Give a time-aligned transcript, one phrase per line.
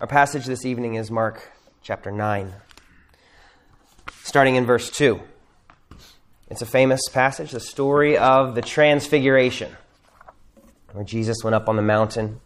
[0.00, 1.50] Our passage this evening is Mark
[1.82, 2.54] chapter 9,
[4.22, 5.20] starting in verse 2.
[6.48, 9.72] It's a famous passage, the story of the Transfiguration,
[10.92, 12.40] where Jesus went up on the mountain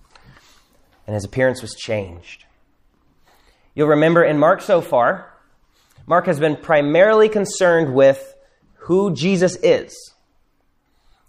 [1.06, 2.46] and his appearance was changed.
[3.74, 5.30] You'll remember in Mark so far,
[6.06, 8.34] Mark has been primarily concerned with
[8.76, 9.94] who Jesus is.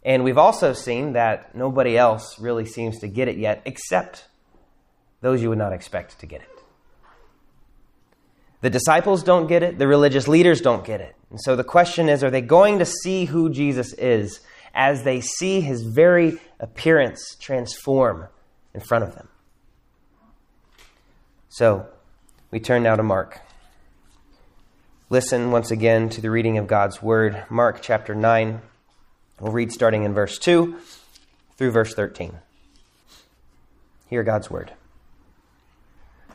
[0.03, 4.23] And we've also seen that nobody else really seems to get it yet, except
[5.23, 6.49] those you would not expect to get it.
[8.59, 11.15] The disciples don't get it, the religious leaders don't get it.
[11.29, 14.41] And so the question is are they going to see who Jesus is
[14.73, 18.27] as they see his very appearance transform
[18.73, 19.29] in front of them?
[21.47, 21.87] So
[22.51, 23.39] we turn now to Mark.
[25.09, 28.61] Listen once again to the reading of God's word, Mark chapter 9.
[29.39, 30.77] We'll read starting in verse 2
[31.55, 32.39] through verse 13.
[34.09, 34.73] Hear God's word.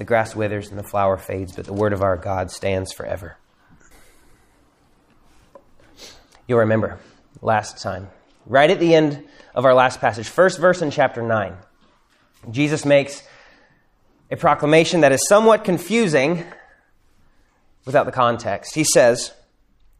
[0.00, 3.36] The grass withers and the flower fades, but the word of our God stands forever.
[6.48, 6.98] You'll remember
[7.42, 8.08] last time,
[8.46, 9.22] right at the end
[9.54, 11.54] of our last passage, first verse in chapter 9,
[12.50, 13.22] Jesus makes
[14.30, 16.46] a proclamation that is somewhat confusing
[17.84, 18.74] without the context.
[18.74, 19.34] He says,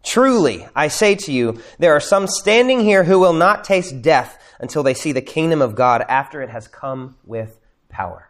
[0.02, 4.42] Truly, I say to you, there are some standing here who will not taste death
[4.58, 8.29] until they see the kingdom of God after it has come with power.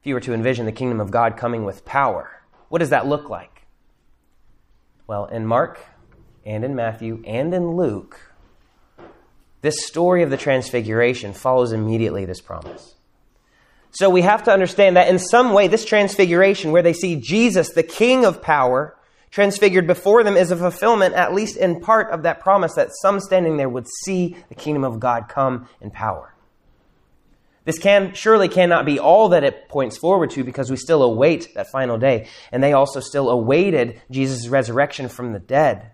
[0.00, 2.40] If you were to envision the kingdom of God coming with power,
[2.70, 3.66] what does that look like?
[5.06, 5.78] Well, in Mark
[6.46, 8.18] and in Matthew and in Luke,
[9.60, 12.94] this story of the transfiguration follows immediately this promise.
[13.90, 17.70] So we have to understand that in some way, this transfiguration, where they see Jesus,
[17.70, 18.96] the King of power,
[19.30, 23.20] transfigured before them, is a fulfillment, at least in part, of that promise that some
[23.20, 26.34] standing there would see the kingdom of God come in power.
[27.64, 31.54] This can surely cannot be all that it points forward to because we still await
[31.54, 32.28] that final day.
[32.50, 35.92] And they also still awaited Jesus' resurrection from the dead,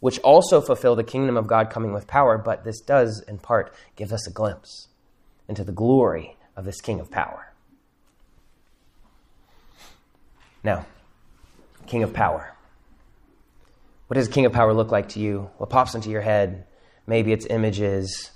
[0.00, 2.38] which also fulfill the kingdom of God coming with power.
[2.38, 4.88] But this does, in part, give us a glimpse
[5.48, 7.52] into the glory of this King of power.
[10.64, 10.86] Now,
[11.86, 12.54] King of power.
[14.06, 15.50] What does King of power look like to you?
[15.58, 16.66] What pops into your head?
[17.06, 18.30] Maybe it's images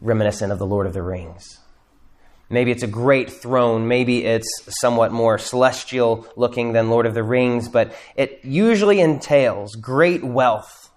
[0.00, 1.60] reminiscent of the Lord of the Rings.
[2.50, 3.88] Maybe it's a great throne.
[3.88, 4.48] Maybe it's
[4.80, 10.90] somewhat more celestial looking than Lord of the Rings, but it usually entails great wealth,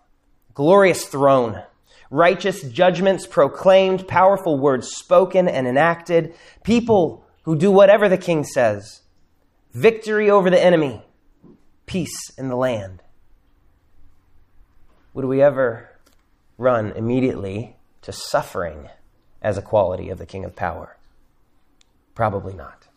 [0.53, 1.63] glorious throne,
[2.11, 9.01] righteous judgments proclaimed, powerful words spoken and enacted, people who do whatever the king says,
[9.71, 11.01] victory over the enemy,
[11.85, 13.01] peace in the land.
[15.13, 15.89] Would we ever
[16.57, 17.76] run immediately
[18.07, 18.87] to suffering
[19.41, 20.95] as a quality of the King of Power?
[22.15, 22.87] Probably not.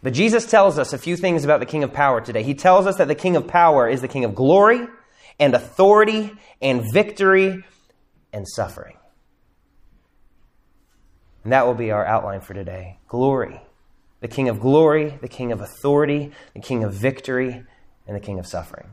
[0.00, 2.44] But Jesus tells us a few things about the King of Power today.
[2.44, 4.86] He tells us that the King of Power is the King of glory
[5.40, 7.64] and authority and victory
[8.32, 8.96] and suffering.
[11.42, 13.60] And that will be our outline for today glory.
[14.20, 17.64] The King of glory, the King of authority, the King of victory,
[18.06, 18.86] and the King of suffering.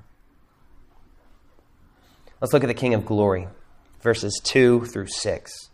[2.41, 3.47] Let's look at the King of glory
[4.01, 5.69] verses 2 through 6.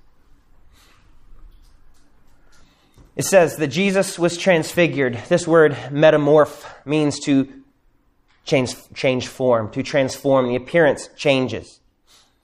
[3.15, 5.19] It says that Jesus was transfigured.
[5.27, 7.51] This word metamorph means to
[8.45, 10.47] change, change form, to transform.
[10.47, 11.79] The appearance changes.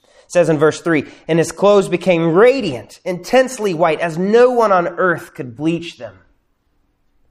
[0.04, 4.72] It says in verse 3 And his clothes became radiant, intensely white, as no one
[4.72, 6.18] on earth could bleach them.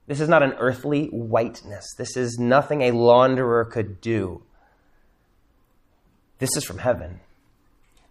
[0.07, 1.93] This is not an earthly whiteness.
[1.97, 4.43] This is nothing a launderer could do.
[6.39, 7.21] This is from heaven.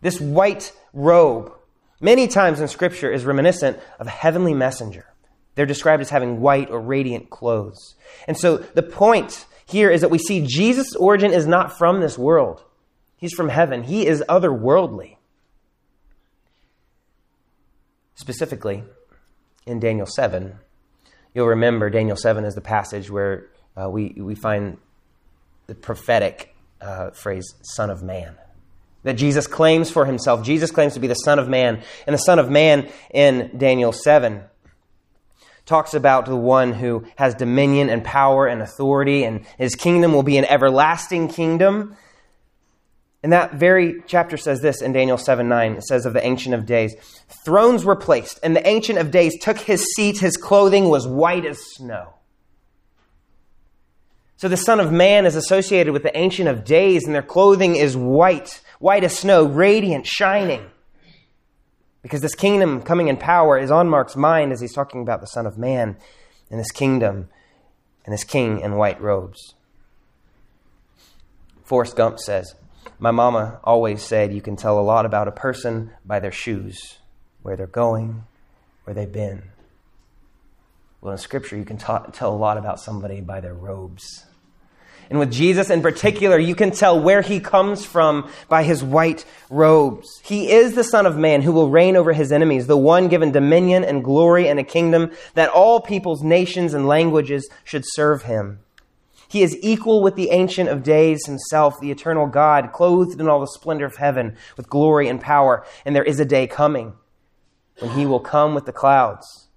[0.02, 1.52] This white robe,
[2.00, 5.06] many times in Scripture, is reminiscent of a heavenly messenger.
[5.54, 7.94] They're described as having white or radiant clothes.
[8.26, 12.18] And so the point here is that we see Jesus' origin is not from this
[12.18, 12.64] world.
[13.16, 13.84] He's from heaven.
[13.84, 15.16] He is otherworldly.
[18.14, 18.82] Specifically,
[19.66, 20.58] in Daniel 7,
[21.34, 23.48] you'll remember Daniel 7 is the passage where
[23.80, 24.78] uh, we, we find
[25.66, 28.36] the prophetic uh, phrase, Son of Man.
[29.02, 30.44] That Jesus claims for himself.
[30.44, 31.82] Jesus claims to be the Son of Man.
[32.06, 34.44] And the Son of Man in Daniel 7
[35.66, 40.22] talks about the one who has dominion and power and authority, and his kingdom will
[40.22, 41.96] be an everlasting kingdom.
[43.22, 45.72] And that very chapter says this in Daniel 7 9.
[45.74, 46.94] It says of the Ancient of Days
[47.44, 50.18] Thrones were placed, and the Ancient of Days took his seat.
[50.18, 52.14] His clothing was white as snow.
[54.36, 57.76] So the Son of Man is associated with the Ancient of Days, and their clothing
[57.76, 60.66] is white, white as snow, radiant, shining.
[62.02, 65.26] Because this kingdom coming in power is on Mark's mind as he's talking about the
[65.28, 65.96] Son of Man
[66.50, 67.28] and this kingdom
[68.04, 69.54] and this king in white robes.
[71.62, 72.56] Forrest Gump says,
[72.98, 76.98] My mama always said you can tell a lot about a person by their shoes,
[77.42, 78.24] where they're going,
[78.82, 79.44] where they've been.
[81.00, 84.26] Well, in Scripture, you can tell a lot about somebody by their robes.
[85.12, 89.26] And with Jesus in particular, you can tell where he comes from by his white
[89.50, 90.08] robes.
[90.24, 93.30] He is the Son of Man who will reign over his enemies, the one given
[93.30, 98.60] dominion and glory and a kingdom that all peoples, nations, and languages should serve him.
[99.28, 103.40] He is equal with the Ancient of Days himself, the eternal God, clothed in all
[103.40, 105.66] the splendor of heaven with glory and power.
[105.84, 106.94] And there is a day coming
[107.80, 109.48] when he will come with the clouds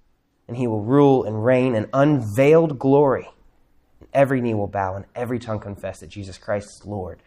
[0.46, 3.30] and he will rule and reign in unveiled glory
[4.16, 7.22] every knee will bow and every tongue confess that Jesus Christ is Lord.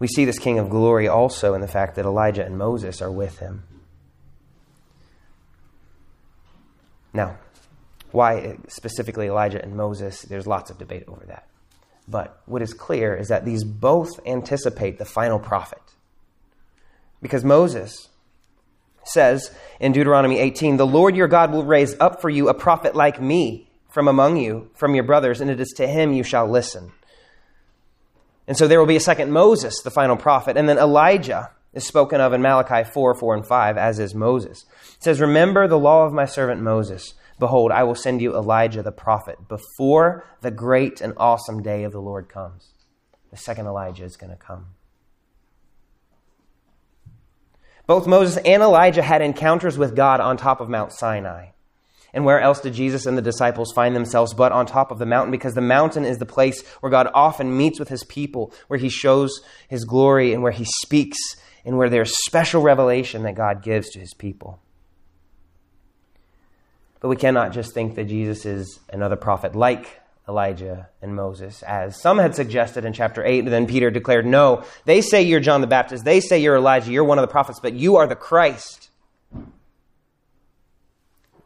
[0.00, 3.12] We see this King of glory also in the fact that Elijah and Moses are
[3.12, 3.64] with him.
[7.12, 7.36] Now,
[8.10, 10.22] why specifically Elijah and Moses?
[10.22, 11.46] There's lots of debate over that.
[12.08, 15.82] But what is clear is that these both anticipate the final prophet.
[17.20, 18.08] Because Moses
[19.04, 22.94] says in Deuteronomy 18, The Lord your God will raise up for you a prophet
[22.94, 26.48] like me from among you, from your brothers, and it is to him you shall
[26.48, 26.92] listen.
[28.46, 31.86] And so there will be a second Moses, the final prophet, and then Elijah is
[31.86, 34.64] spoken of in Malachi 4, 4, and 5, as is Moses.
[34.96, 37.14] It says, Remember the law of my servant Moses.
[37.38, 41.92] Behold, I will send you Elijah the prophet before the great and awesome day of
[41.92, 42.74] the Lord comes.
[43.30, 44.66] The second Elijah is going to come.
[47.90, 51.46] Both Moses and Elijah had encounters with God on top of Mount Sinai.
[52.14, 55.06] And where else did Jesus and the disciples find themselves but on top of the
[55.06, 55.32] mountain?
[55.32, 58.88] Because the mountain is the place where God often meets with his people, where he
[58.88, 61.18] shows his glory and where he speaks,
[61.64, 64.60] and where there's special revelation that God gives to his people.
[67.00, 69.99] But we cannot just think that Jesus is another prophet like
[70.30, 73.40] Elijah and Moses, as some had suggested in chapter 8.
[73.40, 76.04] And then Peter declared, No, they say you're John the Baptist.
[76.04, 76.92] They say you're Elijah.
[76.92, 78.90] You're one of the prophets, but you are the Christ.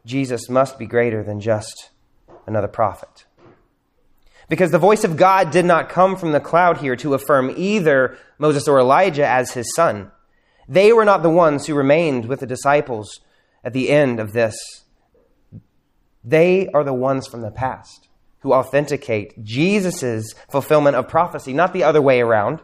[0.05, 1.91] Jesus must be greater than just
[2.47, 3.25] another prophet.
[4.51, 8.19] Because the voice of God did not come from the cloud here to affirm either
[8.39, 10.13] Moses or Elijah as his son.
[10.69, 13.21] They were not the ones who remained with the disciples
[13.65, 14.55] at the end of this.
[16.23, 18.09] They are the ones from the past
[18.45, 22.61] who authenticate Jesus' fulfillment of prophecy, not the other way around.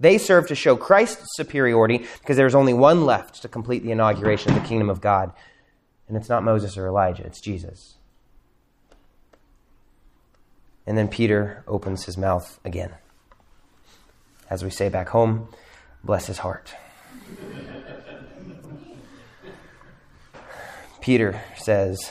[0.00, 4.50] They serve to show Christ's superiority because there's only one left to complete the inauguration
[4.50, 5.32] of the kingdom of God.
[6.08, 7.94] And it's not Moses or Elijah, it's Jesus.
[10.84, 12.92] And then Peter opens his mouth again.
[14.50, 15.46] As we say back home,
[16.02, 16.74] bless his heart.
[21.00, 22.10] Peter says,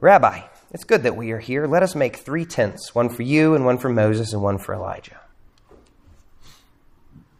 [0.00, 1.66] Rabbi, it's good that we are here.
[1.66, 4.74] Let us make three tents one for you, and one for Moses, and one for
[4.74, 5.20] Elijah.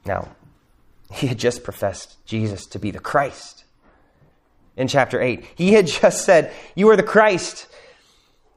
[0.05, 0.29] Now,
[1.13, 3.65] he had just professed Jesus to be the Christ
[4.77, 5.45] in chapter 8.
[5.55, 7.69] He had just said, You are the Christ,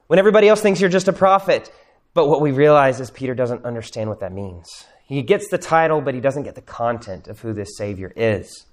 [0.08, 1.72] when everybody else thinks you're just a prophet.
[2.14, 4.86] But what we realize is Peter doesn't understand what that means.
[5.06, 8.66] He gets the title, but he doesn't get the content of who this Savior is.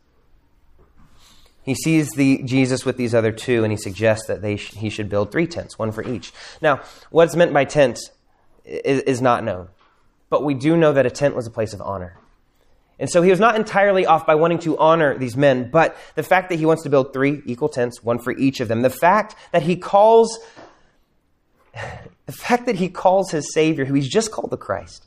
[1.69, 4.89] He sees the Jesus with these other two, and he suggests that they sh- he
[4.89, 6.33] should build three tents, one for each.
[6.63, 7.99] Now, what's meant by tent
[8.65, 9.69] is, is not known,
[10.31, 12.17] but we do know that a tent was a place of honor.
[12.99, 16.23] And so he was not entirely off by wanting to honor these men, but the
[16.23, 18.89] fact that he wants to build three equal tents, one for each of them, the
[18.89, 20.39] fact that he calls
[22.25, 25.05] the fact that he calls his Savior, who he's just called the Christ,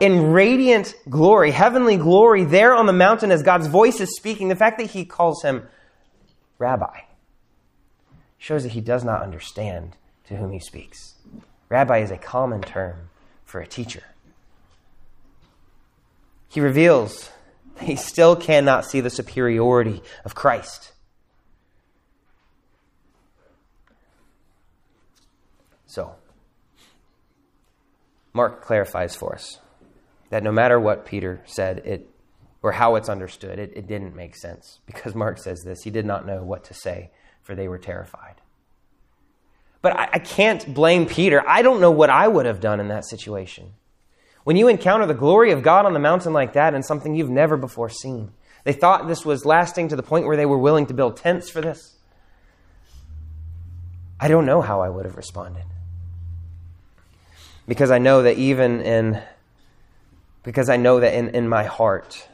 [0.00, 4.56] in radiant glory, heavenly glory, there on the mountain as God's voice is speaking, the
[4.56, 5.68] fact that he calls him
[6.58, 7.00] Rabbi
[8.38, 11.14] shows that he does not understand to whom he speaks.
[11.68, 13.10] Rabbi is a common term
[13.44, 14.02] for a teacher.
[16.48, 17.30] He reveals
[17.76, 20.92] that he still cannot see the superiority of Christ.
[25.86, 26.14] So,
[28.32, 29.58] Mark clarifies for us
[30.30, 32.10] that no matter what Peter said, it
[32.62, 34.80] or how it's understood, it, it didn't make sense.
[34.86, 37.10] Because Mark says this, he did not know what to say,
[37.42, 38.40] for they were terrified.
[39.82, 41.46] But I, I can't blame Peter.
[41.46, 43.72] I don't know what I would have done in that situation.
[44.42, 47.30] When you encounter the glory of God on the mountain like that and something you've
[47.30, 48.32] never before seen,
[48.64, 51.48] they thought this was lasting to the point where they were willing to build tents
[51.48, 51.96] for this.
[54.18, 55.66] I don't know how I would have responded
[57.68, 59.22] because I know that even in
[60.46, 62.28] because I know that in, in my heart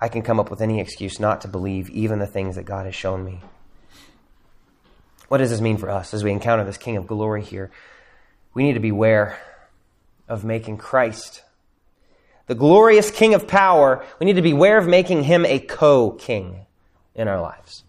[0.00, 2.86] I can come up with any excuse not to believe even the things that God
[2.86, 3.42] has shown me.
[5.28, 7.70] What does this mean for us as we encounter this King of glory here?
[8.54, 9.38] We need to beware
[10.28, 11.42] of making Christ
[12.46, 14.02] the glorious King of power.
[14.18, 16.64] We need to beware of making him a co king
[17.14, 17.84] in our lives.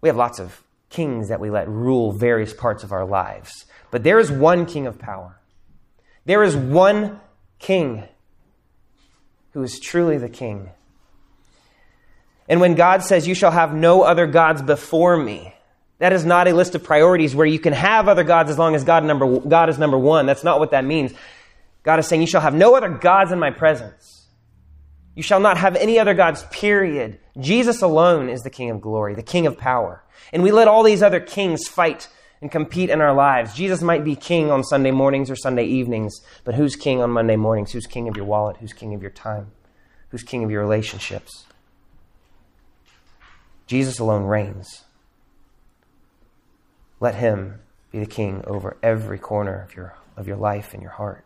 [0.00, 3.66] We have lots of kings that we let rule various parts of our lives.
[3.90, 5.38] But there is one king of power.
[6.24, 7.20] There is one
[7.62, 8.04] king
[9.52, 10.70] who is truly the king.
[12.48, 15.54] And when God says, You shall have no other gods before me,
[15.98, 18.74] that is not a list of priorities where you can have other gods as long
[18.74, 20.26] as God, number, God is number one.
[20.26, 21.12] That's not what that means.
[21.82, 24.26] God is saying, You shall have no other gods in my presence.
[25.14, 27.18] You shall not have any other gods, period.
[27.38, 30.02] Jesus alone is the King of glory, the King of power.
[30.32, 32.08] And we let all these other kings fight
[32.42, 33.54] and compete in our lives.
[33.54, 37.36] Jesus might be king on Sunday mornings or Sunday evenings, but who's king on Monday
[37.36, 37.70] mornings?
[37.70, 38.56] Who's king of your wallet?
[38.56, 39.52] Who's king of your time?
[40.08, 41.46] Who's king of your relationships?
[43.68, 44.82] Jesus alone reigns.
[46.98, 47.60] Let him
[47.92, 51.24] be the king over every corner of your, of your life and your heart.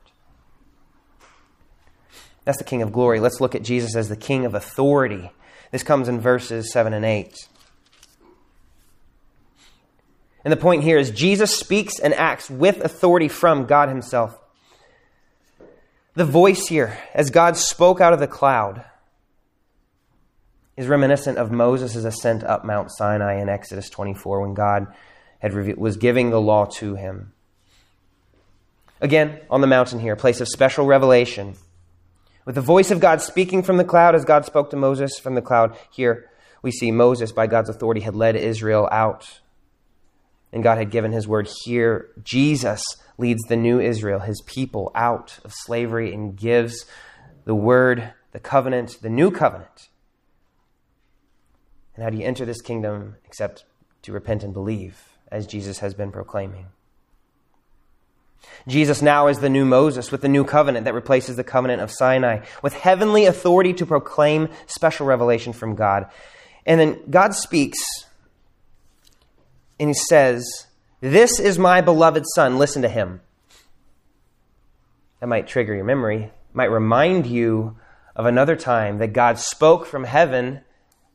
[2.44, 3.20] That's the king of glory.
[3.20, 5.32] Let's look at Jesus as the king of authority.
[5.72, 7.34] This comes in verses 7 and 8.
[10.46, 14.38] And the point here is Jesus speaks and acts with authority from God Himself.
[16.14, 18.84] The voice here, as God spoke out of the cloud,
[20.76, 24.86] is reminiscent of Moses' ascent up Mount Sinai in Exodus 24 when God
[25.40, 27.32] had was giving the law to him.
[29.00, 31.56] Again, on the mountain here, a place of special revelation.
[32.44, 35.34] With the voice of God speaking from the cloud as God spoke to Moses from
[35.34, 36.30] the cloud, here
[36.62, 39.40] we see Moses, by God's authority, had led Israel out
[40.52, 42.10] and God had given his word here.
[42.22, 42.82] Jesus
[43.18, 46.86] leads the new Israel, his people, out of slavery and gives
[47.44, 49.88] the word, the covenant, the new covenant.
[51.94, 53.64] And how do you enter this kingdom except
[54.02, 55.00] to repent and believe,
[55.32, 56.66] as Jesus has been proclaiming?
[58.68, 61.90] Jesus now is the new Moses with the new covenant that replaces the covenant of
[61.90, 66.06] Sinai, with heavenly authority to proclaim special revelation from God.
[66.64, 67.78] And then God speaks
[69.78, 70.66] and he says,
[71.00, 73.20] This is my beloved son, listen to him.
[75.20, 77.76] That might trigger your memory, might remind you
[78.14, 80.62] of another time that God spoke from heaven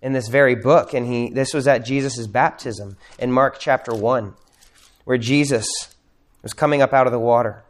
[0.01, 0.93] in this very book.
[0.93, 4.33] And he, this was at Jesus' baptism in Mark chapter 1,
[5.05, 5.67] where Jesus
[6.41, 7.63] was coming up out of the water.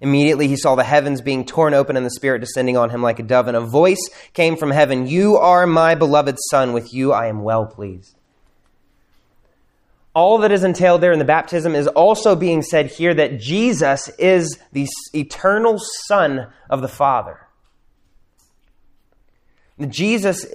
[0.00, 3.18] Immediately he saw the heavens being torn open and the Spirit descending on him like
[3.18, 7.12] a dove, and a voice came from heaven You are my beloved Son, with you
[7.12, 8.16] I am well pleased
[10.14, 14.08] all that is entailed there in the baptism is also being said here that Jesus
[14.18, 17.40] is the eternal Son of the Father.
[19.88, 20.46] Jesus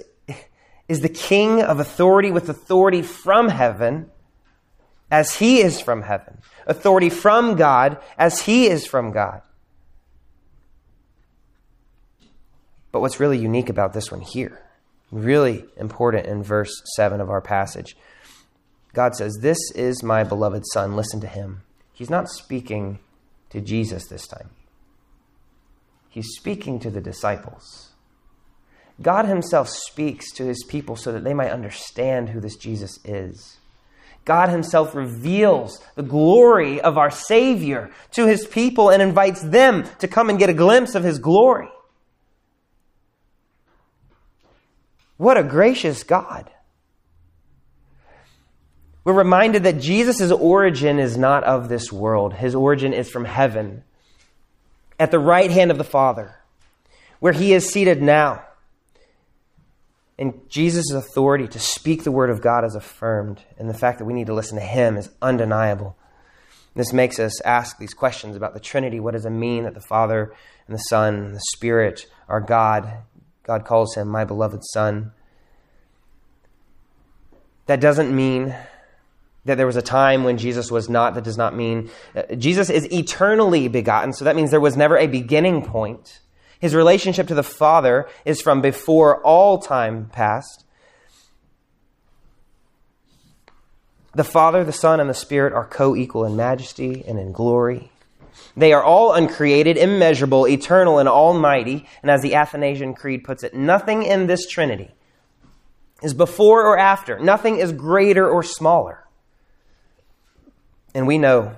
[0.88, 4.10] is the King of authority with authority from heaven
[5.10, 9.42] as he is from heaven, authority from God as he is from God.
[12.92, 14.60] But what's really unique about this one here,
[15.12, 17.96] really important in verse 7 of our passage,
[18.92, 21.62] God says, This is my beloved Son, listen to him.
[21.92, 22.98] He's not speaking
[23.50, 24.50] to Jesus this time,
[26.08, 27.90] he's speaking to the disciples.
[29.02, 33.58] God Himself speaks to His people so that they might understand who this Jesus is.
[34.24, 40.08] God Himself reveals the glory of our Savior to His people and invites them to
[40.08, 41.70] come and get a glimpse of His glory.
[45.16, 46.50] What a gracious God.
[49.02, 52.34] We're reminded that Jesus' origin is not of this world.
[52.34, 53.82] His origin is from heaven,
[54.98, 56.36] at the right hand of the Father,
[57.18, 58.44] where he is seated now.
[60.18, 64.04] And Jesus' authority to speak the word of God is affirmed, and the fact that
[64.04, 65.96] we need to listen to him is undeniable.
[66.74, 69.00] This makes us ask these questions about the Trinity.
[69.00, 70.34] What does it mean that the Father
[70.66, 72.98] and the Son and the Spirit are God?
[73.44, 75.12] God calls him my beloved Son.
[77.66, 78.54] That doesn't mean
[79.50, 81.14] that there was a time when Jesus was not.
[81.14, 84.96] That does not mean uh, Jesus is eternally begotten, so that means there was never
[84.96, 86.20] a beginning point.
[86.60, 90.64] His relationship to the Father is from before all time past.
[94.14, 97.90] The Father, the Son, and the Spirit are co equal in majesty and in glory.
[98.56, 101.88] They are all uncreated, immeasurable, eternal, and almighty.
[102.02, 104.94] And as the Athanasian Creed puts it, nothing in this Trinity
[106.02, 109.04] is before or after, nothing is greater or smaller.
[110.94, 111.56] And we know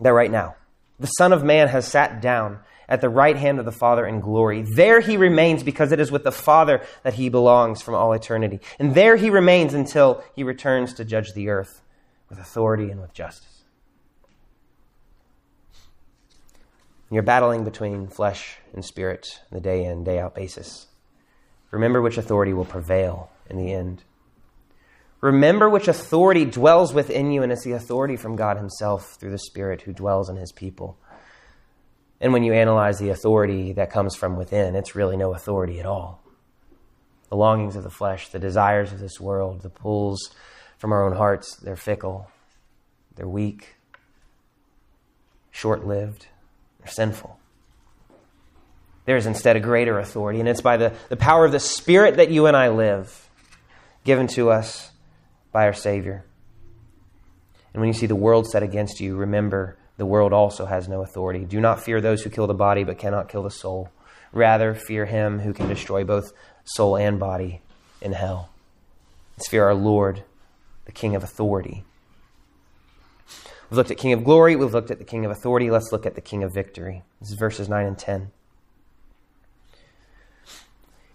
[0.00, 0.56] that right now,
[0.98, 4.20] the Son of Man has sat down at the right hand of the Father in
[4.20, 4.64] glory.
[4.74, 8.60] There he remains because it is with the Father that he belongs from all eternity.
[8.78, 11.82] And there he remains until he returns to judge the earth
[12.30, 13.62] with authority and with justice.
[17.10, 20.86] You're battling between flesh and spirit on the day in, day out basis.
[21.70, 24.02] Remember which authority will prevail in the end.
[25.20, 29.38] Remember which authority dwells within you, and it's the authority from God Himself through the
[29.38, 30.96] Spirit who dwells in His people.
[32.20, 35.86] And when you analyze the authority that comes from within, it's really no authority at
[35.86, 36.22] all.
[37.30, 40.30] The longings of the flesh, the desires of this world, the pulls
[40.78, 42.30] from our own hearts, they're fickle,
[43.16, 43.76] they're weak,
[45.50, 46.26] short lived,
[46.78, 47.38] they're sinful.
[49.04, 52.16] There is instead a greater authority, and it's by the, the power of the Spirit
[52.16, 53.28] that you and I live,
[54.04, 54.90] given to us
[55.52, 56.24] by our Savior.
[57.72, 61.02] And when you see the world set against you, remember the world also has no
[61.02, 61.44] authority.
[61.44, 63.90] Do not fear those who kill the body but cannot kill the soul.
[64.32, 66.32] Rather, fear him who can destroy both
[66.64, 67.60] soul and body
[68.00, 68.50] in hell.
[69.36, 70.22] Let's fear our Lord,
[70.84, 71.84] the King of authority.
[73.70, 75.70] We've looked at King of glory, we've looked at the King of authority.
[75.70, 77.02] Let's look at the King of victory.
[77.20, 78.30] This is verses 9 and 10.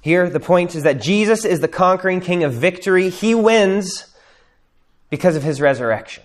[0.01, 3.09] Here, the point is that Jesus is the conquering King of victory.
[3.09, 4.12] He wins
[5.13, 6.23] because of his resurrection.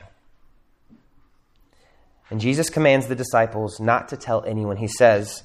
[2.30, 4.78] And Jesus commands the disciples not to tell anyone.
[4.78, 5.42] He says,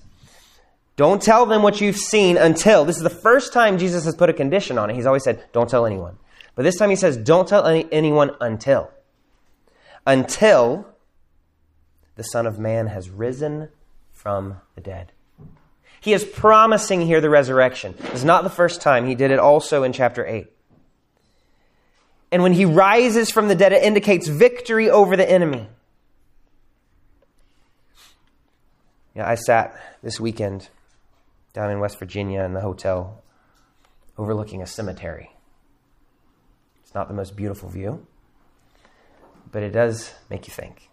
[0.95, 2.85] Don't tell them what you've seen until.
[2.85, 4.95] This is the first time Jesus has put a condition on it.
[4.95, 6.19] He's always said, Don't tell anyone.
[6.55, 8.89] But this time he says, Don't tell any, anyone until.
[10.07, 10.87] Until
[12.15, 13.67] the Son of Man has risen
[14.13, 15.11] from the dead.
[15.99, 17.95] He is promising here the resurrection.
[17.99, 19.05] This is not the first time.
[19.05, 20.52] He did it also in chapter 8.
[22.33, 25.67] And when he rises from the dead, it indicates victory over the enemy.
[29.15, 30.69] Yeah, I sat this weekend
[31.53, 33.21] down in West Virginia in the hotel
[34.17, 35.29] overlooking a cemetery.
[36.83, 38.03] It's not the most beautiful view,
[39.51, 40.89] but it does make you think.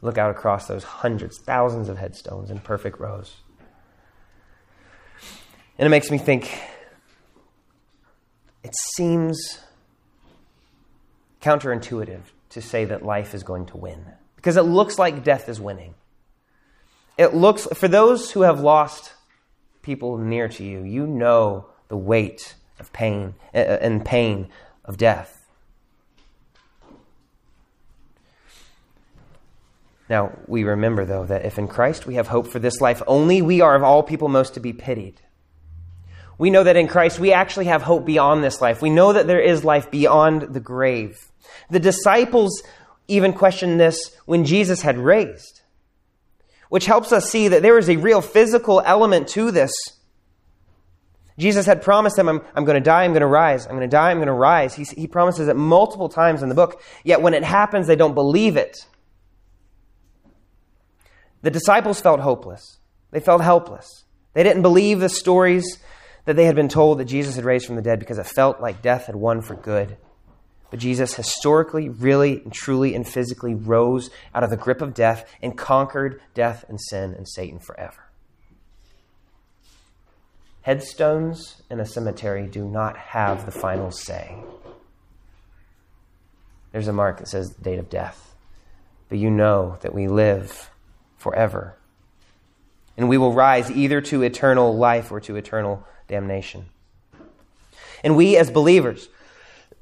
[0.00, 3.36] Look out across those hundreds, thousands of headstones in perfect rows.
[5.76, 6.50] And it makes me think
[8.64, 9.58] it seems
[11.40, 14.04] counterintuitive to say that life is going to win
[14.36, 15.94] because it looks like death is winning.
[17.16, 19.12] It looks, for those who have lost
[19.82, 24.48] people near to you, you know the weight of pain uh, uh, and pain
[24.84, 25.34] of death.
[30.08, 33.42] Now, we remember, though, that if in Christ we have hope for this life only,
[33.42, 35.20] we are of all people most to be pitied.
[36.38, 38.80] We know that in Christ we actually have hope beyond this life.
[38.80, 41.18] We know that there is life beyond the grave.
[41.68, 42.62] The disciples
[43.08, 45.62] even questioned this when Jesus had raised,
[46.68, 49.72] which helps us see that there is a real physical element to this.
[51.38, 53.66] Jesus had promised them, I'm, I'm going to die, I'm going to rise.
[53.66, 54.74] I'm going to die, I'm going to rise.
[54.74, 58.14] He, he promises it multiple times in the book, yet when it happens, they don't
[58.14, 58.86] believe it.
[61.42, 62.78] The disciples felt hopeless.
[63.12, 64.04] They felt helpless.
[64.34, 65.78] They didn't believe the stories
[66.28, 68.60] that they had been told that Jesus had raised from the dead because it felt
[68.60, 69.96] like death had won for good.
[70.70, 75.24] But Jesus historically, really, and truly, and physically rose out of the grip of death
[75.40, 78.10] and conquered death and sin and Satan forever.
[80.60, 84.36] Headstones in a cemetery do not have the final say.
[86.72, 88.34] There's a mark that says the date of death.
[89.08, 90.68] But you know that we live
[91.16, 91.78] forever.
[92.98, 96.66] And we will rise either to eternal life or to eternal damnation.
[98.02, 99.08] And we as believers,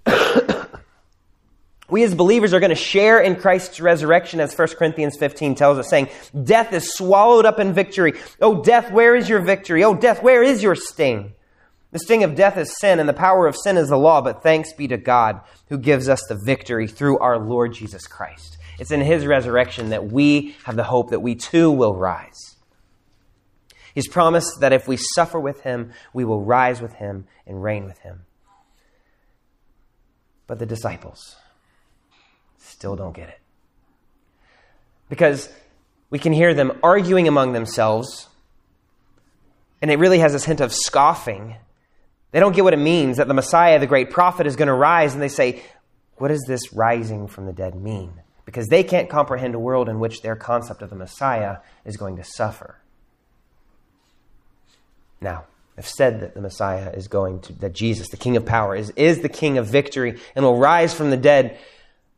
[1.89, 5.79] we as believers are going to share in Christ's resurrection, as 1 Corinthians 15 tells
[5.79, 6.09] us, saying,
[6.45, 8.15] Death is swallowed up in victory.
[8.41, 9.85] Oh, death, where is your victory?
[9.85, 11.33] Oh, death, where is your sting?
[11.93, 14.43] The sting of death is sin, and the power of sin is the law, but
[14.43, 18.59] thanks be to God who gives us the victory through our Lord Jesus Christ.
[18.79, 22.56] It's in his resurrection that we have the hope that we too will rise.
[23.97, 27.87] He's promised that if we suffer with him, we will rise with him and reign
[27.87, 28.27] with him.
[30.47, 31.35] But the disciples,
[32.59, 33.41] still don't get it.
[35.09, 35.49] Because
[36.11, 38.29] we can hear them arguing among themselves,
[39.81, 41.57] and it really has this hint of scoffing.
[42.33, 44.75] They don't get what it means that the Messiah, the great prophet, is going to
[44.75, 45.63] rise, and they say,
[46.17, 48.13] What does this rising from the dead mean?
[48.45, 52.17] Because they can't comprehend a world in which their concept of the Messiah is going
[52.17, 52.77] to suffer.
[55.27, 55.45] Now,
[55.77, 58.91] I've said that the Messiah is going to, that Jesus, the King of power, is,
[58.91, 61.59] is the King of victory and will rise from the dead.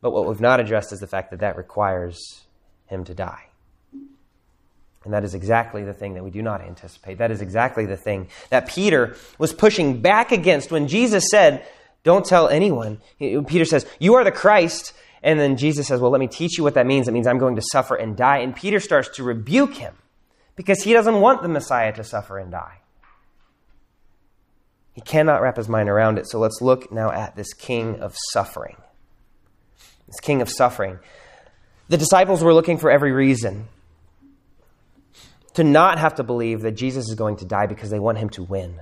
[0.02, 2.44] But what we've not addressed is the fact that that requires
[2.84, 3.46] him to die.
[5.04, 7.16] And that is exactly the thing that we do not anticipate.
[7.16, 11.66] That is exactly the thing that Peter was pushing back against when Jesus said,
[12.04, 13.00] Don't tell anyone.
[13.18, 14.92] Peter says, You are the Christ.
[15.22, 17.08] And then Jesus says, Well, let me teach you what that means.
[17.08, 18.40] It means I'm going to suffer and die.
[18.40, 19.94] And Peter starts to rebuke him
[20.56, 22.80] because he doesn't want the Messiah to suffer and die.
[24.98, 26.28] He cannot wrap his mind around it.
[26.28, 28.76] So let's look now at this king of suffering
[30.08, 30.98] this king of suffering.
[31.88, 33.68] The disciples were looking for every reason
[35.54, 38.30] to not have to believe that Jesus is going to die because they want him
[38.30, 38.80] to win.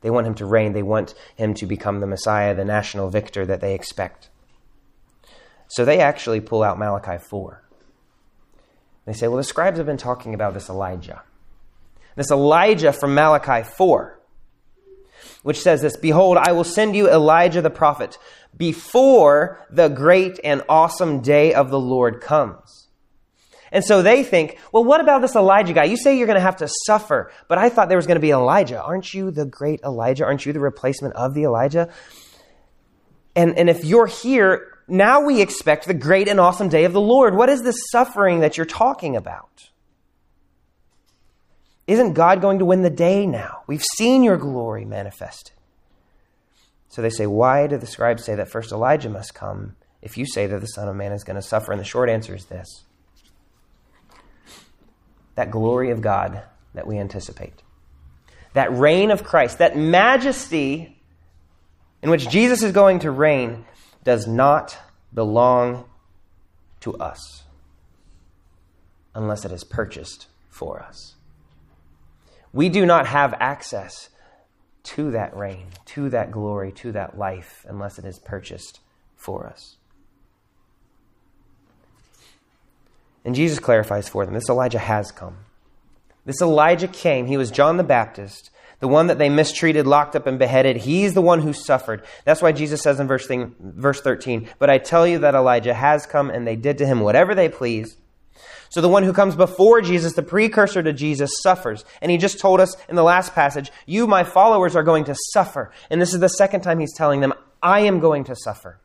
[0.00, 0.72] They want him to reign.
[0.72, 4.30] They want him to become the Messiah, the national victor that they expect.
[5.68, 7.62] So they actually pull out Malachi 4.
[9.06, 11.22] They say, well, the scribes have been talking about this Elijah.
[12.16, 14.19] This Elijah from Malachi 4,
[15.42, 18.18] which says this Behold, I will send you Elijah the prophet
[18.56, 22.88] before the great and awesome day of the Lord comes.
[23.72, 25.84] And so they think, well, what about this Elijah guy?
[25.84, 28.20] You say you're going to have to suffer, but I thought there was going to
[28.20, 28.82] be Elijah.
[28.82, 30.24] Aren't you the great Elijah?
[30.24, 31.88] Aren't you the replacement of the Elijah?
[33.36, 37.00] And, and if you're here, now we expect the great and awesome day of the
[37.00, 37.36] Lord.
[37.36, 39.69] What is this suffering that you're talking about?
[41.90, 43.64] Isn't God going to win the day now?
[43.66, 45.56] We've seen your glory manifested.
[46.88, 50.24] So they say, Why do the scribes say that first Elijah must come if you
[50.24, 51.72] say that the Son of Man is going to suffer?
[51.72, 52.84] And the short answer is this
[55.34, 57.60] that glory of God that we anticipate,
[58.52, 60.96] that reign of Christ, that majesty
[62.04, 63.64] in which Jesus is going to reign,
[64.04, 64.78] does not
[65.12, 65.86] belong
[66.82, 67.42] to us
[69.12, 71.16] unless it is purchased for us.
[72.52, 74.08] We do not have access
[74.82, 78.80] to that reign, to that glory, to that life, unless it is purchased
[79.14, 79.76] for us.
[83.24, 85.36] And Jesus clarifies for them this Elijah has come.
[86.24, 87.26] This Elijah came.
[87.26, 90.78] He was John the Baptist, the one that they mistreated, locked up, and beheaded.
[90.78, 92.02] He's the one who suffered.
[92.24, 93.28] That's why Jesus says in verse,
[93.60, 97.00] verse 13, But I tell you that Elijah has come, and they did to him
[97.00, 97.98] whatever they pleased
[98.70, 101.84] so the one who comes before Jesus, the precursor to Jesus, suffers.
[102.00, 105.16] And he just told us in the last passage, You, my followers, are going to
[105.32, 105.72] suffer.
[105.90, 108.78] And this is the second time he's telling them, I am going to suffer.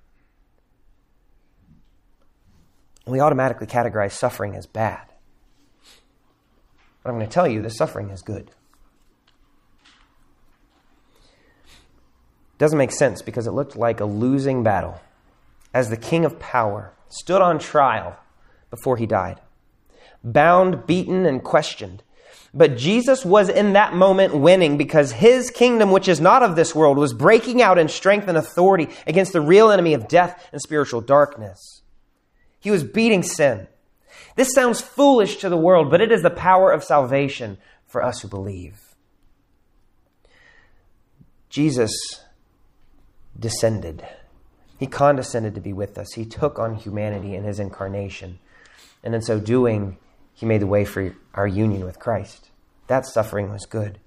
[3.06, 5.06] we automatically categorize suffering as bad.
[7.04, 8.50] But I'm going to tell you, the suffering is good.
[12.58, 15.00] Doesn't make sense because it looked like a losing battle
[15.72, 18.18] as the king of power stood on trial
[18.72, 19.40] before he died
[20.26, 22.04] bound, beaten, and questioned.
[22.54, 26.74] But Jesus was in that moment winning because his kingdom, which is not of this
[26.74, 30.62] world, was breaking out in strength and authority against the real enemy of death and
[30.62, 31.82] spiritual darkness.
[32.60, 33.68] He was beating sin.
[34.36, 38.22] This sounds foolish to the world, but it is the power of salvation for us
[38.22, 38.96] who believe.
[41.50, 41.94] Jesus
[43.38, 44.06] descended.
[44.78, 46.14] He condescended to be with us.
[46.14, 48.40] He took on humanity in his incarnation.
[49.04, 49.98] And in so doing,
[50.36, 52.50] he made the way for our union with Christ.
[52.88, 54.00] That suffering was good.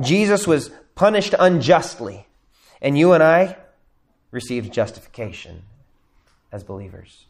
[0.00, 2.26] Jesus was punished unjustly,
[2.80, 3.56] and you and I
[4.30, 5.64] received justification
[6.50, 7.26] as believers.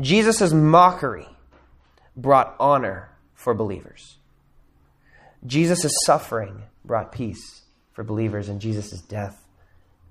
[0.00, 1.28] Jesus' mockery
[2.16, 4.16] brought honor for believers.
[5.46, 9.46] Jesus' suffering brought peace for believers, and Jesus' death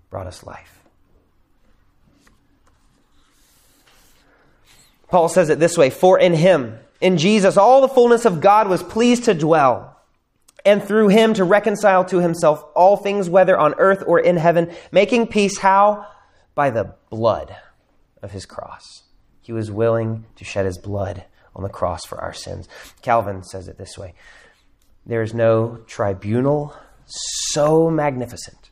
[0.10, 0.77] brought us life.
[5.10, 8.68] Paul says it this way For in him, in Jesus, all the fullness of God
[8.68, 9.98] was pleased to dwell,
[10.66, 14.74] and through him to reconcile to himself all things, whether on earth or in heaven,
[14.92, 16.08] making peace how?
[16.56, 17.56] By the blood
[18.22, 19.04] of his cross.
[19.42, 21.24] He was willing to shed his blood
[21.56, 22.68] on the cross for our sins.
[23.02, 24.14] Calvin says it this way
[25.06, 28.67] There is no tribunal so magnificent.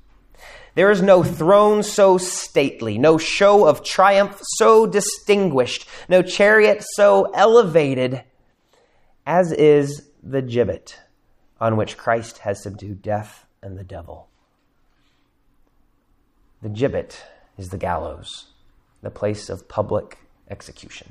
[0.75, 7.31] There is no throne so stately, no show of triumph so distinguished, no chariot so
[7.33, 8.23] elevated
[9.25, 10.97] as is the gibbet
[11.59, 14.27] on which Christ has subdued death and the devil.
[16.61, 17.23] The gibbet
[17.57, 18.47] is the gallows,
[19.01, 20.17] the place of public
[20.49, 21.07] execution.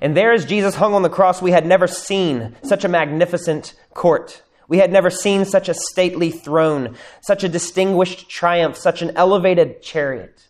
[0.00, 3.74] And there, as Jesus hung on the cross, we had never seen such a magnificent
[3.94, 4.42] court.
[4.68, 9.82] We had never seen such a stately throne, such a distinguished triumph, such an elevated
[9.82, 10.48] chariot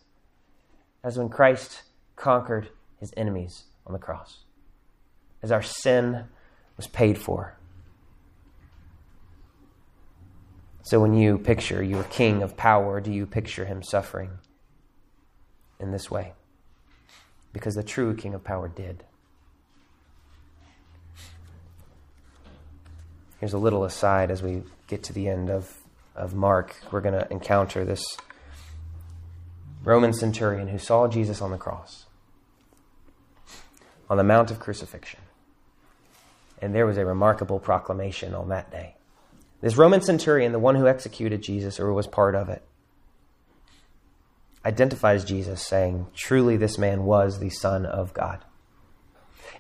[1.05, 1.83] as when Christ
[2.16, 4.44] conquered his enemies on the cross,
[5.42, 6.24] as our sin
[6.77, 7.59] was paid for.
[10.83, 14.31] So when you picture your king of power, do you picture him suffering
[15.79, 16.33] in this way?
[17.53, 19.05] Because the true king of power did.
[23.44, 25.70] Here's a little aside as we get to the end of,
[26.16, 26.76] of Mark.
[26.90, 28.02] We're going to encounter this
[29.83, 32.07] Roman centurion who saw Jesus on the cross,
[34.09, 35.20] on the Mount of Crucifixion.
[36.62, 38.94] And there was a remarkable proclamation on that day.
[39.61, 42.62] This Roman centurion, the one who executed Jesus or was part of it,
[44.64, 48.42] identifies Jesus, saying, Truly, this man was the Son of God.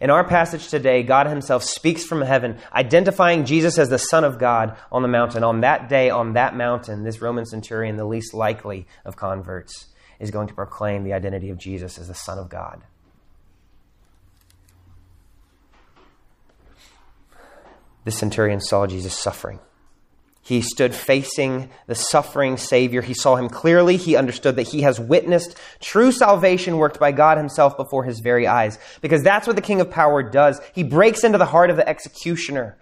[0.00, 4.38] In our passage today, God Himself speaks from heaven, identifying Jesus as the Son of
[4.38, 5.44] God on the mountain.
[5.44, 9.86] On that day, on that mountain, this Roman centurion, the least likely of converts,
[10.18, 12.82] is going to proclaim the identity of Jesus as the Son of God.
[18.04, 19.60] The centurion saw Jesus suffering.
[20.44, 23.00] He stood facing the suffering Savior.
[23.00, 23.96] He saw him clearly.
[23.96, 28.46] He understood that he has witnessed true salvation worked by God himself before his very
[28.46, 28.78] eyes.
[29.00, 30.60] Because that's what the King of Power does.
[30.74, 32.76] He breaks into the heart of the executioner.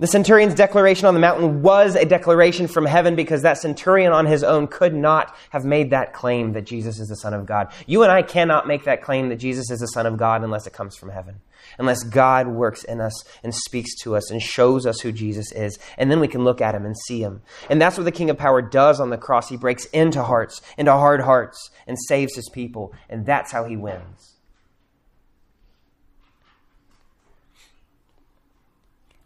[0.00, 4.26] The centurion's declaration on the mountain was a declaration from heaven because that centurion on
[4.26, 7.72] his own could not have made that claim that Jesus is the Son of God.
[7.86, 10.66] You and I cannot make that claim that Jesus is the Son of God unless
[10.66, 11.36] it comes from heaven.
[11.78, 15.78] Unless God works in us and speaks to us and shows us who Jesus is.
[15.98, 17.42] And then we can look at him and see him.
[17.68, 19.48] And that's what the King of Power does on the cross.
[19.48, 22.92] He breaks into hearts, into hard hearts, and saves his people.
[23.08, 24.34] And that's how he wins.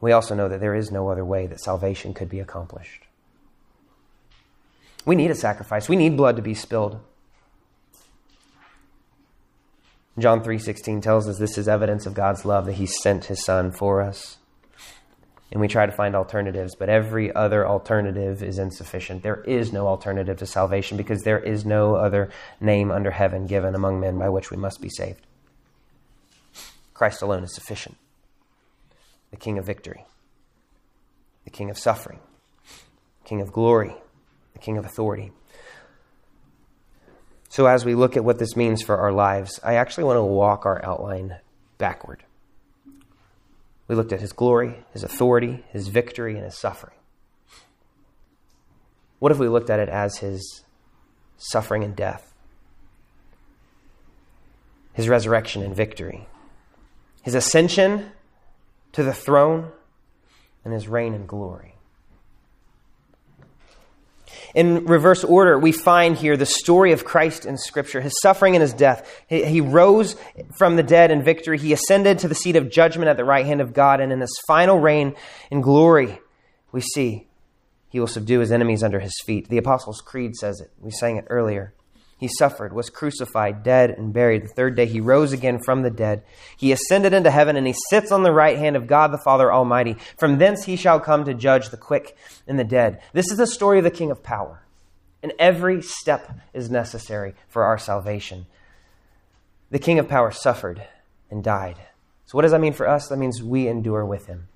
[0.00, 3.04] We also know that there is no other way that salvation could be accomplished.
[5.04, 5.88] We need a sacrifice.
[5.88, 7.00] We need blood to be spilled.
[10.18, 13.70] John 3:16 tells us this is evidence of God's love that he sent his son
[13.70, 14.38] for us.
[15.50, 19.22] And we try to find alternatives, but every other alternative is insufficient.
[19.22, 23.74] There is no alternative to salvation because there is no other name under heaven given
[23.74, 25.24] among men by which we must be saved.
[26.92, 27.96] Christ alone is sufficient
[29.30, 30.04] the King of victory,
[31.44, 32.18] the King of suffering,
[33.24, 33.94] King of glory,
[34.52, 35.32] the King of authority.
[37.48, 40.22] So, as we look at what this means for our lives, I actually want to
[40.22, 41.36] walk our outline
[41.78, 42.22] backward.
[43.86, 46.94] We looked at his glory, his authority, his victory, and his suffering.
[49.18, 50.62] What if we looked at it as his
[51.38, 52.34] suffering and death,
[54.92, 56.28] his resurrection and victory,
[57.22, 58.10] his ascension
[58.92, 59.70] to the throne
[60.64, 61.77] and his reign and glory.
[64.54, 68.62] In reverse order, we find here the story of Christ in Scripture, his suffering and
[68.62, 69.08] his death.
[69.28, 70.16] He, he, rose
[70.56, 71.58] from the dead in victory.
[71.58, 74.00] He ascended to the seat of judgment at the right hand of God.
[74.00, 75.14] And in his final reign
[75.50, 76.18] in glory,
[76.72, 77.28] we see
[77.90, 79.48] he will subdue his enemies under his feet.
[79.48, 80.70] The Apostles' Creed says it.
[80.78, 81.74] We sang it earlier.
[82.18, 84.42] He suffered, was crucified, dead, and buried.
[84.42, 86.24] The third day he rose again from the dead.
[86.56, 89.52] He ascended into heaven, and he sits on the right hand of God the Father
[89.52, 89.96] Almighty.
[90.16, 92.16] From thence he shall come to judge the quick
[92.48, 93.00] and the dead.
[93.12, 94.64] This is the story of the King of power.
[95.22, 98.46] And every step is necessary for our salvation.
[99.70, 100.82] The King of power suffered
[101.30, 101.76] and died.
[102.26, 103.08] So, what does that mean for us?
[103.08, 104.48] That means we endure with him.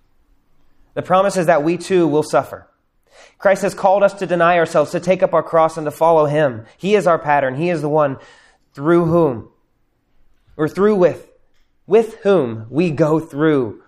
[0.95, 2.67] The promise is that we too will suffer.
[3.39, 6.27] Christ has called us to deny ourselves, to take up our cross, and to follow
[6.27, 6.67] Him.
[6.79, 7.57] He is our pattern.
[7.57, 8.19] He is the one
[8.75, 9.49] through whom,
[10.57, 11.31] or through with,
[11.87, 13.83] with whom we go through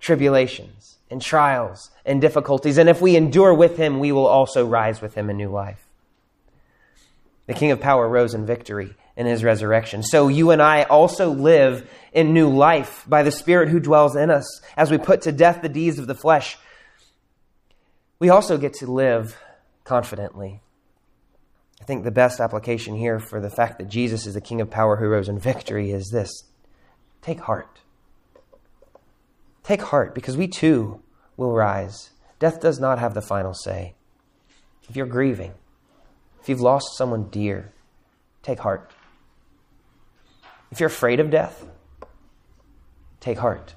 [0.00, 2.78] tribulations and trials and difficulties.
[2.78, 5.86] And if we endure with him, we will also rise with him in new life.
[7.46, 10.02] The King of Power rose in victory in his resurrection.
[10.02, 14.30] So you and I also live in new life by the Spirit who dwells in
[14.30, 16.58] us as we put to death the deeds of the flesh.
[18.18, 19.38] We also get to live
[19.84, 20.62] confidently.
[21.80, 24.70] I think the best application here for the fact that Jesus is the King of
[24.70, 26.30] Power who rose in victory is this
[27.20, 27.80] take heart.
[29.62, 31.02] Take heart because we too
[31.36, 32.10] will rise.
[32.38, 33.94] Death does not have the final say.
[34.88, 35.54] If you're grieving,
[36.40, 37.72] if you've lost someone dear,
[38.42, 38.92] take heart.
[40.70, 41.66] If you're afraid of death,
[43.20, 43.74] take heart.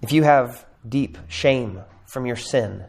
[0.00, 2.84] If you have deep shame from your sin,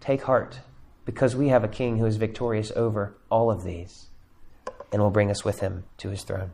[0.00, 0.60] take heart
[1.04, 4.06] because we have a king who is victorious over all of these
[4.92, 6.52] and will bring us with him to his throne.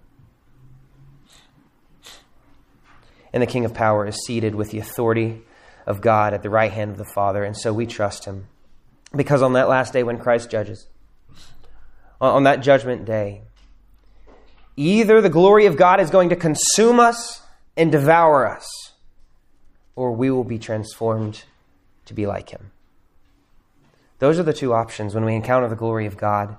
[3.32, 5.42] And the King of Power is seated with the authority
[5.86, 8.48] of God at the right hand of the Father, and so we trust him.
[9.14, 10.88] Because on that last day when Christ judges,
[12.20, 13.42] on that judgment day,
[14.76, 17.42] either the glory of God is going to consume us
[17.76, 18.89] and devour us,
[20.00, 21.44] or we will be transformed
[22.06, 22.70] to be like him.
[24.18, 26.56] Those are the two options when we encounter the glory of God.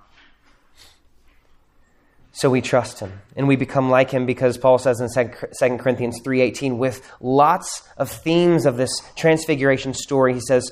[2.33, 6.21] So we trust him and we become like him because Paul says in 2 Corinthians
[6.23, 10.71] 3:18 with lots of themes of this transfiguration story he says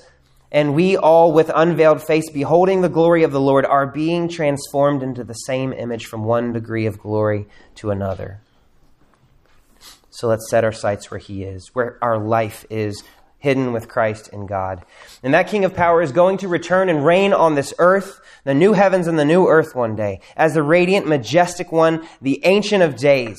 [0.51, 5.03] and we all, with unveiled face, beholding the glory of the Lord, are being transformed
[5.03, 8.41] into the same image from one degree of glory to another.
[10.19, 13.05] So let's set our sights where He is, where our life is
[13.38, 14.84] hidden with Christ in God.
[15.23, 18.53] And that King of power is going to return and reign on this earth, the
[18.53, 22.84] new heavens and the new earth one day, as the radiant, majestic one, the Ancient
[22.84, 23.38] of Days.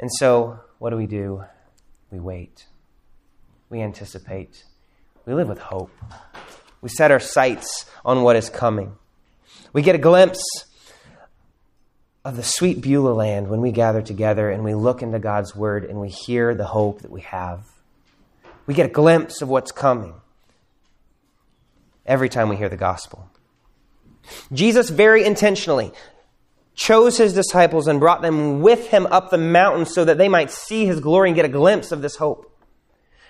[0.00, 1.44] And so, what do we do?
[2.10, 2.64] We wait,
[3.68, 4.64] we anticipate
[5.26, 5.90] we live with hope.
[6.80, 8.96] We set our sights on what is coming.
[9.74, 10.42] We get a glimpse
[12.24, 15.84] of the sweet Beulah land when we gather together and we look into God's word
[15.84, 17.66] and we hear the hope that we have.
[18.66, 20.14] We get a glimpse of what's coming
[22.06, 23.28] every time we hear the gospel.
[24.52, 25.92] Jesus very intentionally
[26.74, 30.50] chose his disciples and brought them with him up the mountain so that they might
[30.50, 32.50] see his glory and get a glimpse of this hope.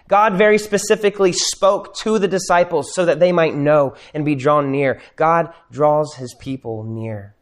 [0.07, 4.71] God very specifically spoke to the disciples so that they might know and be drawn
[4.71, 5.01] near.
[5.17, 7.35] God draws his people near.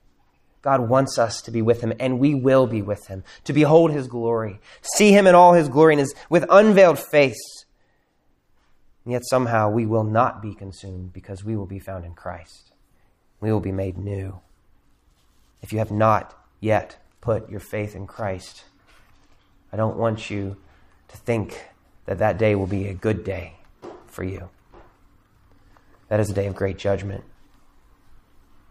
[0.63, 3.91] God wants us to be with him, and we will be with him, to behold
[3.91, 7.65] his glory, see him in all his glory, and his, with unveiled face.
[9.05, 12.73] And yet somehow we will not be consumed because we will be found in Christ.
[13.41, 14.39] We will be made new.
[15.61, 18.65] If you have not yet put your faith in Christ,
[19.73, 20.57] I don't want you
[21.09, 21.71] to think
[22.07, 23.55] that that day will be a good day
[24.07, 24.49] for you.
[26.09, 27.25] That is a day of great judgment.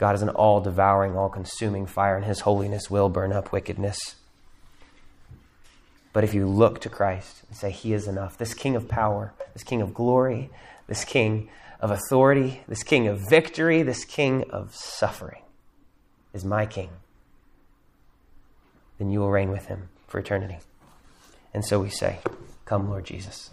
[0.01, 4.15] God is an all devouring, all consuming fire, and His holiness will burn up wickedness.
[6.11, 9.31] But if you look to Christ and say, He is enough, this King of power,
[9.53, 10.49] this King of glory,
[10.87, 15.43] this King of authority, this King of victory, this King of suffering
[16.33, 16.89] is my King,
[18.97, 20.57] then you will reign with Him for eternity.
[21.53, 22.17] And so we say,
[22.65, 23.51] Come, Lord Jesus.